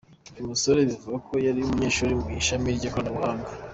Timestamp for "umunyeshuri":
1.61-2.13